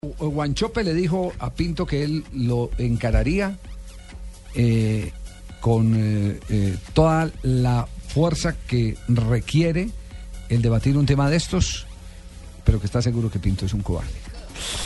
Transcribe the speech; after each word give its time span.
Guanchope 0.00 0.84
le 0.84 0.94
dijo 0.94 1.32
a 1.40 1.52
Pinto 1.52 1.84
que 1.84 2.04
él 2.04 2.24
lo 2.32 2.70
encararía 2.78 3.56
eh, 4.54 5.10
con 5.60 5.92
eh, 5.96 6.38
eh, 6.50 6.76
toda 6.94 7.28
la 7.42 7.88
fuerza 8.06 8.54
que 8.68 8.96
requiere 9.08 9.88
el 10.50 10.62
debatir 10.62 10.96
un 10.96 11.04
tema 11.04 11.28
de 11.28 11.36
estos, 11.36 11.86
pero 12.64 12.78
que 12.78 12.86
está 12.86 13.02
seguro 13.02 13.28
que 13.28 13.40
Pinto 13.40 13.66
es 13.66 13.74
un 13.74 13.82
cobarde. 13.82 14.12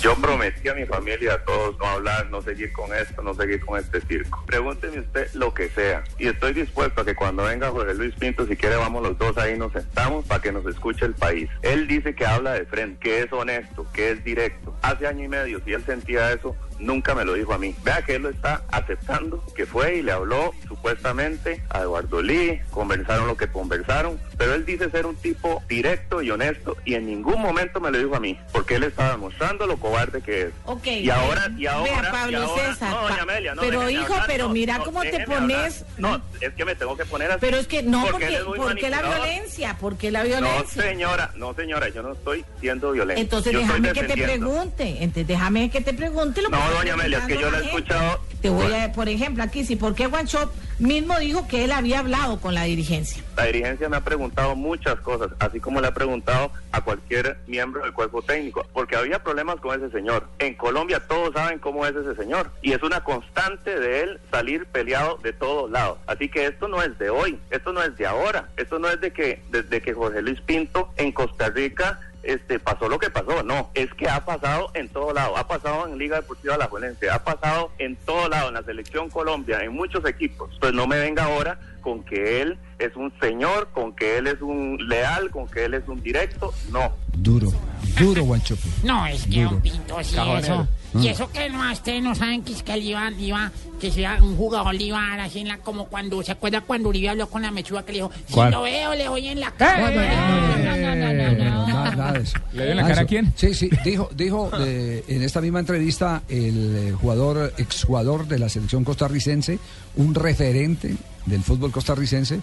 Yo 0.00 0.14
prometí 0.16 0.68
a 0.68 0.74
mi 0.74 0.86
familia, 0.86 1.34
a 1.34 1.44
todos, 1.44 1.78
no 1.78 1.86
hablar, 1.86 2.30
no 2.30 2.40
seguir 2.40 2.72
con 2.72 2.94
esto, 2.94 3.22
no 3.22 3.34
seguir 3.34 3.60
con 3.60 3.78
este 3.78 4.00
circo. 4.02 4.42
Pregúnteme 4.46 5.00
usted 5.00 5.28
lo 5.34 5.52
que 5.52 5.68
sea. 5.68 6.04
Y 6.18 6.28
estoy 6.28 6.54
dispuesto 6.54 7.02
a 7.02 7.04
que 7.04 7.14
cuando 7.14 7.44
venga 7.44 7.70
Jorge 7.70 7.94
Luis 7.94 8.14
Pinto, 8.14 8.46
si 8.46 8.56
quiere, 8.56 8.76
vamos 8.76 9.02
los 9.02 9.18
dos 9.18 9.36
ahí, 9.36 9.58
nos 9.58 9.72
sentamos 9.72 10.24
para 10.24 10.40
que 10.40 10.52
nos 10.52 10.64
escuche 10.66 11.04
el 11.04 11.14
país. 11.14 11.50
Él 11.60 11.86
dice 11.86 12.14
que 12.14 12.24
habla 12.24 12.52
de 12.52 12.64
frente, 12.64 12.98
que 13.00 13.20
es 13.22 13.32
honesto, 13.32 13.86
que 13.92 14.12
es 14.12 14.24
directo. 14.24 14.71
Hace 14.82 15.06
año 15.06 15.24
y 15.24 15.28
medio, 15.28 15.60
si 15.64 15.72
él 15.72 15.84
sentía 15.86 16.32
eso, 16.32 16.56
nunca 16.78 17.14
me 17.14 17.24
lo 17.24 17.34
dijo 17.34 17.54
a 17.54 17.58
mí. 17.58 17.74
Vea 17.84 18.02
que 18.02 18.16
él 18.16 18.22
lo 18.22 18.30
está 18.30 18.62
aceptando, 18.70 19.42
que 19.54 19.64
fue 19.66 19.96
y 19.96 20.02
le 20.02 20.10
habló 20.12 20.52
supuestamente 20.66 21.62
a 21.70 21.80
Eduardo 21.82 22.20
Lee, 22.20 22.60
conversaron 22.70 23.28
lo 23.28 23.36
que 23.36 23.46
conversaron, 23.46 24.18
pero 24.36 24.54
él 24.54 24.64
dice 24.66 24.90
ser 24.90 25.06
un 25.06 25.14
tipo 25.16 25.62
directo 25.68 26.20
y 26.22 26.30
honesto 26.32 26.76
y 26.84 26.94
en 26.94 27.06
ningún 27.06 27.40
momento 27.40 27.80
me 27.80 27.90
lo 27.92 27.98
dijo 27.98 28.16
a 28.16 28.20
mí, 28.20 28.36
porque 28.52 28.74
él 28.74 28.82
estaba 28.84 29.12
demostrando 29.12 29.66
lo 29.66 29.76
cobarde 29.76 30.20
que 30.20 30.42
es. 30.42 30.48
Ok. 30.64 30.86
Y 30.86 31.10
ahora, 31.10 31.48
y 31.56 31.66
ahora, 31.66 31.92
Vea, 32.00 32.08
y 32.08 32.12
Pablo 32.12 32.38
ahora- 32.42 32.72
César. 32.74 32.90
no, 32.90 33.02
doña 33.08 33.22
Amelia, 33.22 33.54
no, 33.54 33.62
pero 33.62 33.88
hijo, 33.90 34.12
hablar, 34.14 34.24
pero 34.26 34.48
no, 34.48 34.54
mira 34.54 34.78
no, 34.78 34.84
cómo 34.84 35.02
te 35.02 35.20
pones. 35.20 35.36
hablar. 35.38 35.72
No, 35.98 36.22
es 36.40 36.52
que 36.54 36.64
me 36.64 36.74
tengo 36.74 36.96
que 36.96 37.04
poner 37.04 37.30
así. 37.30 37.38
Pero 37.40 37.58
es 37.58 37.66
que 37.68 37.82
no, 37.84 38.00
porque 38.02 38.12
porque, 38.12 38.26
él 38.26 38.34
es 38.34 38.44
muy 38.46 38.58
¿por 38.58 38.74
qué 38.74 38.90
la 38.90 39.02
violencia? 39.02 39.76
¿Por 39.78 39.96
qué 39.96 40.10
la 40.10 40.20
No, 40.24 40.28
violencia? 40.28 40.82
señora, 40.82 41.30
no, 41.36 41.54
señora, 41.54 41.88
yo 41.90 42.02
no 42.02 42.12
estoy 42.14 42.44
siendo 42.60 42.90
violento. 42.90 43.20
Entonces 43.22 43.52
déjame 43.52 43.92
que 43.92 44.00
te 44.00 44.06
defendiendo. 44.08 44.46
Pregunte. 44.72 45.04
Entonces 45.04 45.26
déjame 45.26 45.70
que 45.70 45.80
te 45.80 45.94
pregunte 45.94 46.42
lo 46.42 46.50
que 46.50 46.56
No, 46.56 46.70
doña 46.70 46.94
Amelia, 46.94 47.18
es 47.18 47.24
que 47.24 47.38
yo 47.38 47.50
la 47.50 47.58
he 47.58 47.64
escuchado. 47.64 48.20
Te 48.40 48.50
voy 48.50 48.72
a, 48.72 48.92
por 48.92 49.08
ejemplo, 49.08 49.44
aquí 49.44 49.64
sí, 49.64 49.76
¿por 49.76 49.94
qué 49.94 50.06
Guanchop 50.06 50.52
mismo 50.80 51.16
dijo 51.20 51.46
que 51.46 51.64
él 51.64 51.70
había 51.70 52.00
hablado 52.00 52.40
con 52.40 52.54
la 52.54 52.64
dirigencia? 52.64 53.22
La 53.36 53.44
dirigencia 53.44 53.88
me 53.88 53.96
ha 53.96 54.00
preguntado 54.00 54.56
muchas 54.56 54.96
cosas, 55.00 55.30
así 55.38 55.60
como 55.60 55.80
le 55.80 55.86
ha 55.86 55.94
preguntado 55.94 56.50
a 56.72 56.80
cualquier 56.80 57.38
miembro 57.46 57.84
del 57.84 57.92
cuerpo 57.92 58.20
técnico, 58.20 58.66
porque 58.72 58.96
había 58.96 59.22
problemas 59.22 59.60
con 59.60 59.80
ese 59.80 59.96
señor. 59.96 60.26
En 60.40 60.54
Colombia 60.54 61.00
todos 61.06 61.32
saben 61.34 61.60
cómo 61.60 61.86
es 61.86 61.94
ese 61.94 62.16
señor 62.16 62.50
y 62.62 62.72
es 62.72 62.82
una 62.82 63.04
constante 63.04 63.78
de 63.78 64.00
él 64.00 64.20
salir 64.32 64.66
peleado 64.66 65.18
de 65.22 65.32
todos 65.32 65.70
lados. 65.70 65.98
Así 66.06 66.28
que 66.28 66.46
esto 66.46 66.66
no 66.66 66.82
es 66.82 66.98
de 66.98 67.10
hoy, 67.10 67.38
esto 67.50 67.72
no 67.72 67.80
es 67.80 67.96
de 67.96 68.06
ahora, 68.06 68.48
esto 68.56 68.80
no 68.80 68.88
es 68.88 69.00
de 69.00 69.12
que 69.12 69.40
desde 69.50 69.80
que 69.80 69.94
Jorge 69.94 70.20
Luis 70.20 70.40
Pinto 70.40 70.92
en 70.96 71.12
Costa 71.12 71.48
Rica 71.50 72.00
este 72.22 72.58
pasó 72.58 72.88
lo 72.88 72.98
que 72.98 73.10
pasó, 73.10 73.42
no, 73.42 73.70
es 73.74 73.92
que 73.94 74.08
ha 74.08 74.24
pasado 74.24 74.70
en 74.74 74.88
todo 74.88 75.12
lado, 75.12 75.36
ha 75.36 75.46
pasado 75.48 75.86
en 75.86 75.98
Liga 75.98 76.16
Deportiva 76.16 76.56
La 76.56 76.68
Juelense, 76.68 77.10
ha 77.10 77.24
pasado 77.24 77.70
en 77.78 77.96
todo 77.96 78.28
lado, 78.28 78.48
en 78.48 78.54
la 78.54 78.62
selección 78.62 79.10
Colombia, 79.10 79.60
en 79.62 79.72
muchos 79.72 80.04
equipos. 80.06 80.56
Pues 80.60 80.72
no 80.72 80.86
me 80.86 80.98
venga 80.98 81.24
ahora 81.24 81.58
con 81.80 82.04
que 82.04 82.40
él 82.40 82.58
es 82.78 82.94
un 82.96 83.12
señor, 83.20 83.68
con 83.72 83.94
que 83.94 84.18
él 84.18 84.26
es 84.26 84.40
un 84.40 84.78
leal, 84.88 85.30
con 85.30 85.48
que 85.48 85.64
él 85.64 85.74
es 85.74 85.86
un 85.88 86.02
directo, 86.02 86.52
no. 86.70 86.92
Duro, 87.14 87.50
duro 87.98 88.24
Guanchope. 88.24 88.62
No, 88.84 89.06
es 89.06 89.24
que 89.26 89.42
Duro. 89.42 89.56
un 89.56 89.60
pinto 89.62 89.96
sí, 90.02 90.16
eso. 90.38 90.66
Y 91.00 91.08
eso 91.08 91.30
que 91.30 91.48
no, 91.48 91.72
ustedes 91.72 92.02
no 92.02 92.14
saben 92.14 92.42
que 92.42 92.52
es 92.52 92.62
que 92.62 92.74
él 92.74 92.82
iba, 92.82 93.10
iba, 93.18 93.50
que 93.80 93.90
sea 93.90 94.18
un 94.20 94.36
jugador 94.36 94.74
le 94.74 94.84
iba 94.84 94.98
a 95.02 95.08
dar 95.10 95.20
así 95.20 95.38
en 95.40 95.48
la, 95.48 95.56
como 95.56 95.86
cuando, 95.86 96.22
¿se 96.22 96.32
acuerda 96.32 96.60
cuando 96.60 96.90
Uribe 96.90 97.08
habló 97.08 97.28
con 97.30 97.40
la 97.40 97.50
mechuga 97.50 97.82
que 97.82 97.92
le 97.92 97.98
dijo, 97.98 98.10
si 98.26 98.34
¿Cuál? 98.34 98.50
lo 98.52 98.62
veo, 98.62 98.94
le 98.94 99.04
doy 99.06 99.28
en 99.28 99.40
la 99.40 99.50
cara? 99.52 99.90
No, 99.90 99.96
no, 99.96 100.02
no, 100.02 100.76
No, 100.76 100.76
no, 100.76 100.94
no, 100.94 101.32
no, 101.32 101.50
no. 101.50 101.66
Nada, 101.66 101.90
nada 101.96 102.12
de 102.12 102.20
eso. 102.20 102.36
¿Le 102.52 102.62
dio 102.64 102.70
en 102.72 102.76
la 102.76 102.86
cara 102.86 103.02
a 103.02 103.04
quién? 103.06 103.32
Sí, 103.36 103.54
sí, 103.54 103.70
dijo, 103.84 104.10
dijo 104.14 104.50
eh, 104.60 105.02
en 105.08 105.22
esta 105.22 105.40
misma 105.40 105.60
entrevista 105.60 106.22
el 106.28 106.76
eh, 106.76 106.92
jugador, 106.92 107.54
exjugador 107.56 108.28
de 108.28 108.38
la 108.38 108.50
selección 108.50 108.84
costarricense, 108.84 109.58
un 109.96 110.14
referente 110.14 110.94
del 111.24 111.42
fútbol 111.42 111.72
costarricense, 111.72 112.40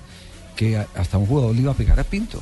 que 0.56 0.76
a- 0.78 0.88
hasta 0.96 1.20
un 1.20 1.28
jugador 1.28 1.54
le 1.54 1.62
iba 1.62 1.72
a 1.72 1.76
pegar 1.76 2.00
a 2.00 2.04
Pinto. 2.04 2.42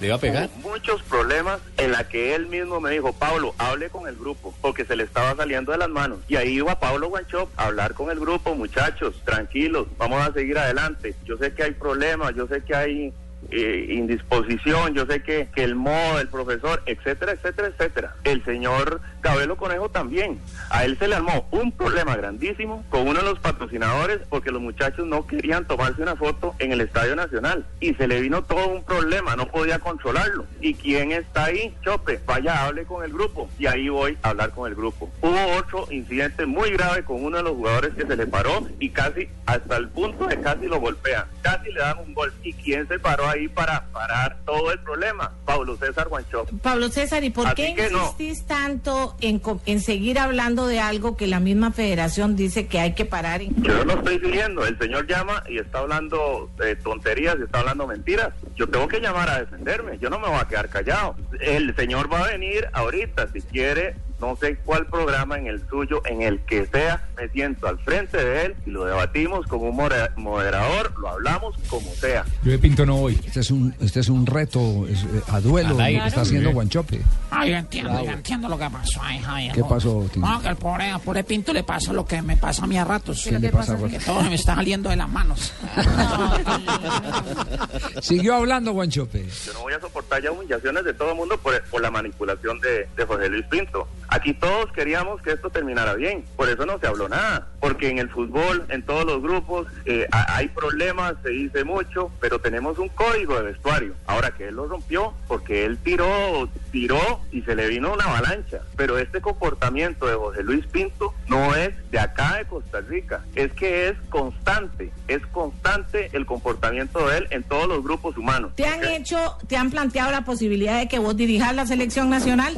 ¿Le 0.00 0.06
iba 0.08 0.16
a 0.16 0.20
pegar? 0.20 0.50
Muchos 0.62 1.02
problemas 1.02 1.60
en 1.76 1.92
la 1.92 2.08
que 2.08 2.34
él 2.34 2.46
mismo 2.46 2.80
me 2.80 2.90
dijo, 2.90 3.12
Pablo, 3.12 3.54
hable 3.58 3.90
con 3.90 4.08
el 4.08 4.16
grupo, 4.16 4.54
porque 4.60 4.84
se 4.84 4.96
le 4.96 5.04
estaba 5.04 5.36
saliendo 5.36 5.72
de 5.72 5.78
las 5.78 5.88
manos. 5.88 6.18
Y 6.28 6.36
ahí 6.36 6.54
iba 6.54 6.78
Pablo 6.80 7.08
Guanchop 7.08 7.48
a 7.56 7.66
hablar 7.66 7.94
con 7.94 8.10
el 8.10 8.18
grupo, 8.18 8.54
muchachos, 8.54 9.22
tranquilos, 9.24 9.86
vamos 9.96 10.26
a 10.26 10.32
seguir 10.32 10.58
adelante. 10.58 11.14
Yo 11.24 11.36
sé 11.36 11.52
que 11.54 11.62
hay 11.62 11.72
problemas, 11.72 12.34
yo 12.34 12.46
sé 12.48 12.62
que 12.62 12.74
hay 12.74 13.12
eh, 13.50 13.86
indisposición, 13.90 14.94
yo 14.94 15.06
sé 15.06 15.22
que, 15.22 15.48
que 15.54 15.64
el 15.64 15.74
modo 15.74 16.18
del 16.18 16.28
profesor, 16.28 16.82
etcétera, 16.86 17.32
etcétera, 17.32 17.68
etcétera. 17.68 18.16
El 18.24 18.44
señor 18.44 19.00
Cabelo 19.20 19.56
Conejo 19.56 19.88
también. 19.88 20.38
A 20.70 20.84
él 20.84 20.98
se 20.98 21.08
le 21.08 21.16
armó 21.16 21.46
un 21.50 21.72
problema 21.72 22.16
grandísimo 22.16 22.84
con 22.90 23.08
uno 23.08 23.20
de 23.20 23.24
los 23.24 23.38
patrocinadores 23.38 24.20
porque 24.28 24.50
los 24.50 24.60
muchachos 24.60 25.06
no 25.06 25.26
querían 25.26 25.66
tomarse 25.66 26.02
una 26.02 26.16
foto 26.16 26.54
en 26.58 26.72
el 26.72 26.80
Estadio 26.82 27.16
Nacional 27.16 27.66
y 27.80 27.94
se 27.94 28.06
le 28.06 28.20
vino 28.20 28.44
todo 28.44 28.68
un 28.68 28.84
problema, 28.84 29.34
no 29.36 29.46
podía 29.48 29.78
controlarlo. 29.78 30.46
¿Y 30.60 30.74
quién 30.74 31.12
está 31.12 31.46
ahí? 31.46 31.74
Chope, 31.82 32.20
vaya, 32.26 32.66
hable 32.66 32.84
con 32.84 33.04
el 33.04 33.12
grupo. 33.12 33.48
Y 33.58 33.66
ahí 33.66 33.88
voy 33.88 34.18
a 34.22 34.30
hablar 34.30 34.50
con 34.50 34.68
el 34.68 34.74
grupo. 34.74 35.10
Hubo 35.20 35.56
otro 35.56 35.86
incidente 35.90 36.46
muy 36.46 36.70
grave 36.70 37.04
con 37.04 37.24
uno 37.24 37.38
de 37.38 37.42
los 37.42 37.52
jugadores 37.52 37.94
que 37.94 38.06
se 38.06 38.16
le 38.16 38.26
paró 38.26 38.66
y 38.78 38.90
casi 38.90 39.28
hasta 39.46 39.76
el 39.76 39.88
punto 39.88 40.26
de 40.26 40.40
casi 40.40 40.66
lo 40.66 40.80
golpean. 40.80 41.24
Casi 41.42 41.72
le 41.72 41.80
dan 41.80 41.98
un 41.98 42.14
gol. 42.14 42.32
¿Y 42.42 42.52
quién 42.52 42.86
se 42.88 42.98
paró 42.98 43.28
ahí 43.28 43.33
para 43.48 43.86
parar 43.92 44.38
todo 44.44 44.72
el 44.72 44.78
problema? 44.80 45.32
Pablo 45.44 45.76
César 45.76 46.08
Guanchop. 46.08 46.48
Pablo 46.62 46.88
César, 46.88 47.22
¿y 47.24 47.30
por 47.30 47.46
Así 47.46 47.74
qué 47.74 47.88
no. 47.90 48.02
insistís 48.02 48.46
tanto 48.46 49.16
en, 49.20 49.40
en 49.66 49.80
seguir 49.80 50.18
hablando 50.18 50.66
de 50.66 50.80
algo 50.80 51.16
que 51.16 51.26
la 51.26 51.40
misma 51.40 51.72
federación 51.72 52.36
dice 52.36 52.66
que 52.66 52.80
hay 52.80 52.94
que 52.94 53.04
parar? 53.04 53.42
Yo 53.42 53.84
no 53.84 53.94
estoy 53.94 54.18
siguiendo. 54.20 54.64
El 54.66 54.78
señor 54.78 55.06
llama 55.06 55.42
y 55.48 55.58
está 55.58 55.78
hablando 55.80 56.50
de 56.56 56.76
tonterías 56.76 57.36
y 57.38 57.42
está 57.44 57.60
hablando 57.60 57.86
mentiras. 57.86 58.30
Yo 58.56 58.68
tengo 58.68 58.88
que 58.88 59.00
llamar 59.00 59.28
a 59.30 59.40
defenderme. 59.40 59.98
Yo 59.98 60.10
no 60.10 60.18
me 60.18 60.28
voy 60.28 60.38
a 60.38 60.48
quedar 60.48 60.68
callado. 60.68 61.16
El 61.40 61.74
señor 61.76 62.12
va 62.12 62.20
a 62.24 62.28
venir 62.28 62.68
ahorita, 62.72 63.28
si 63.32 63.40
quiere, 63.42 63.96
no 64.20 64.36
sé 64.36 64.56
cuál 64.64 64.86
programa, 64.86 65.36
en 65.38 65.46
el 65.48 65.66
suyo, 65.68 66.02
en 66.06 66.22
el 66.22 66.40
que 66.40 66.66
sea, 66.66 67.08
me 67.16 67.28
siento 67.28 67.66
al 67.66 67.78
frente 67.80 68.16
de 68.22 68.46
él 68.46 68.56
y 68.66 68.70
lo 68.70 68.84
debatimos 68.84 69.46
con 69.46 69.60
un 69.62 69.76
moderador, 70.16 70.92
lo 70.98 71.08
hablamos 71.08 71.54
como 71.68 71.88
sea. 71.94 72.24
Yo 72.42 72.52
de 72.52 72.58
Pinto 72.58 72.86
no 72.86 72.96
voy. 72.96 73.20
Este 73.24 73.40
es 73.40 73.50
un, 73.50 73.74
este 73.80 74.00
es 74.00 74.08
un 74.08 74.26
reto 74.26 74.86
es, 74.88 75.02
eh, 75.04 75.22
a 75.28 75.40
duelo 75.40 75.76
que 75.76 75.96
está 75.96 76.20
haciendo 76.22 76.44
Claro. 76.44 76.54
Guanchope. 76.54 77.00
Ay, 77.30 77.50
yo 77.50 77.56
entiendo, 77.56 78.04
yo 78.04 78.10
entiendo 78.10 78.48
lo 78.48 78.58
que 78.58 78.68
pasó 78.70 79.02
ahí, 79.02 79.18
Javier. 79.18 79.54
¿Qué 79.54 79.64
pasó, 79.64 80.06
Tino? 80.12 80.28
No, 80.28 80.40
que 80.40 80.48
al 80.48 80.56
pobre, 80.56 80.90
al 80.90 81.00
pobre 81.00 81.24
Pinto 81.24 81.52
le 81.52 81.64
pasa 81.64 81.92
lo 81.92 82.04
que 82.04 82.20
me 82.22 82.36
pasa 82.36 82.64
a 82.64 82.66
mí 82.66 82.76
a 82.78 82.84
ratos. 82.84 83.22
¿Qué 83.24 83.38
le 83.38 83.50
pasa, 83.50 83.76
Que 83.88 83.98
todo 83.98 84.22
me 84.22 84.34
está 84.34 84.54
saliendo 84.54 84.90
de 84.90 84.96
las 84.96 85.08
manos. 85.08 85.52
Siguió 88.02 88.36
hablando 88.36 88.72
Guanchope. 88.72 89.26
Yo 89.46 89.52
no 89.54 89.60
voy 89.60 89.72
a 89.72 89.80
soportar 89.80 90.22
ya 90.22 90.30
humillaciones 90.32 90.84
de 90.84 90.94
todo 90.94 91.10
el 91.10 91.16
mundo 91.16 91.38
por, 91.38 91.60
por 91.64 91.80
la 91.80 91.90
manipulación 91.90 92.60
de, 92.60 92.88
de 92.96 93.04
José 93.06 93.28
Luis 93.28 93.44
Pinto. 93.46 93.88
Aquí 94.08 94.34
todos 94.34 94.70
queríamos 94.72 95.20
que 95.22 95.32
esto 95.32 95.50
terminara 95.50 95.94
bien, 95.94 96.24
por 96.36 96.48
eso 96.48 96.64
no 96.66 96.78
se 96.78 96.86
habló 96.86 97.03
nada, 97.08 97.48
porque 97.60 97.88
en 97.90 97.98
el 97.98 98.08
fútbol, 98.10 98.64
en 98.68 98.82
todos 98.82 99.04
los 99.04 99.22
grupos, 99.22 99.66
eh, 99.84 100.06
ha- 100.12 100.36
hay 100.36 100.48
problemas, 100.48 101.14
se 101.22 101.30
dice 101.30 101.64
mucho, 101.64 102.10
pero 102.20 102.38
tenemos 102.38 102.78
un 102.78 102.88
código 102.88 103.36
de 103.36 103.42
vestuario. 103.52 103.94
Ahora 104.06 104.30
que 104.32 104.48
él 104.48 104.54
lo 104.56 104.66
rompió, 104.66 105.14
porque 105.28 105.64
él 105.64 105.78
tiró, 105.78 106.48
tiró 106.70 107.20
y 107.32 107.42
se 107.42 107.54
le 107.54 107.68
vino 107.68 107.92
una 107.92 108.04
avalancha. 108.04 108.60
Pero 108.76 108.98
este 108.98 109.20
comportamiento 109.20 110.06
de 110.06 110.14
José 110.14 110.42
Luis 110.42 110.66
Pinto 110.66 111.14
no 111.28 111.54
es 111.54 111.70
de 111.90 111.98
acá 111.98 112.36
de 112.38 112.44
Costa 112.46 112.80
Rica, 112.80 113.24
es 113.34 113.52
que 113.52 113.88
es 113.88 113.94
constante, 114.10 114.90
es 115.08 115.24
constante 115.28 116.10
el 116.12 116.26
comportamiento 116.26 117.06
de 117.08 117.18
él 117.18 117.26
en 117.30 117.42
todos 117.44 117.68
los 117.68 117.82
grupos 117.82 118.16
humanos. 118.16 118.52
¿Te 118.56 118.66
han 118.66 118.84
hecho, 118.84 119.36
te 119.48 119.56
han 119.56 119.70
planteado 119.70 120.10
la 120.10 120.22
posibilidad 120.24 120.78
de 120.78 120.88
que 120.88 120.98
vos 120.98 121.16
dirijas 121.16 121.54
la 121.54 121.66
selección 121.66 122.10
nacional? 122.10 122.54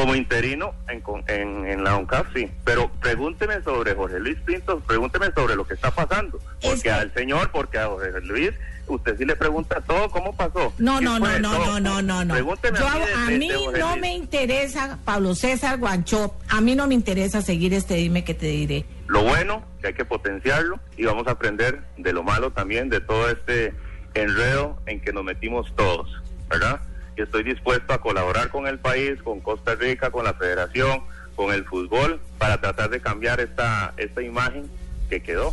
Como 0.00 0.14
interino 0.14 0.74
en, 0.88 1.02
en, 1.28 1.66
en 1.66 1.84
la 1.84 1.96
ONCAF, 1.96 2.26
sí. 2.34 2.50
Pero 2.64 2.90
pregúnteme 3.00 3.62
sobre 3.62 3.94
Jorge 3.94 4.18
Luis 4.18 4.38
Pinto, 4.46 4.80
pregúnteme 4.80 5.26
sobre 5.34 5.56
lo 5.56 5.66
que 5.66 5.74
está 5.74 5.90
pasando. 5.90 6.38
Es 6.60 6.68
Porque 6.70 6.82
que- 6.82 6.90
al 6.90 7.12
señor, 7.14 7.50
porque 7.52 7.78
a 7.78 7.86
Jorge 7.86 8.20
Luis, 8.22 8.50
usted 8.86 9.16
sí 9.18 9.24
le 9.24 9.36
pregunta 9.36 9.80
todo, 9.82 10.10
¿cómo 10.10 10.34
pasó? 10.34 10.72
No, 10.78 10.98
¿Qué 10.98 11.04
no, 11.04 11.18
no, 11.18 11.38
no, 11.38 11.58
no, 11.58 11.80
no, 11.80 12.02
no, 12.02 12.24
no. 12.24 12.34
Pregúnteme 12.34 12.78
Yo, 12.78 12.86
a 12.88 12.94
mí, 12.94 13.04
de- 13.04 13.12
a 13.14 13.26
mí 13.38 13.48
de 13.72 13.78
no 13.78 13.96
me 13.96 14.14
interesa, 14.14 14.98
Pablo 15.04 15.34
César 15.34 15.78
Guanchop, 15.78 16.32
a 16.48 16.60
mí 16.60 16.74
no 16.74 16.86
me 16.86 16.94
interesa 16.94 17.42
seguir 17.42 17.74
este 17.74 17.94
dime 17.94 18.24
que 18.24 18.34
te 18.34 18.46
diré. 18.46 18.84
Lo 19.06 19.22
bueno, 19.22 19.62
que 19.80 19.88
hay 19.88 19.94
que 19.94 20.04
potenciarlo 20.04 20.80
y 20.96 21.04
vamos 21.04 21.26
a 21.26 21.32
aprender 21.32 21.82
de 21.98 22.12
lo 22.12 22.22
malo 22.22 22.52
también, 22.52 22.88
de 22.88 23.00
todo 23.00 23.28
este 23.28 23.74
enredo 24.14 24.78
en 24.86 25.00
que 25.00 25.12
nos 25.12 25.24
metimos 25.24 25.72
todos, 25.76 26.08
¿verdad? 26.48 26.80
Y 27.16 27.22
estoy 27.22 27.42
dispuesto 27.42 27.92
a 27.92 28.00
colaborar 28.00 28.50
con 28.50 28.66
el 28.66 28.78
país, 28.78 29.20
con 29.22 29.40
Costa 29.40 29.74
Rica, 29.74 30.10
con 30.10 30.24
la 30.24 30.34
federación, 30.34 31.02
con 31.36 31.52
el 31.52 31.64
fútbol, 31.64 32.20
para 32.38 32.60
tratar 32.60 32.90
de 32.90 33.00
cambiar 33.00 33.40
esta, 33.40 33.94
esta 33.96 34.22
imagen 34.22 34.70
que 35.08 35.22
quedó. 35.22 35.52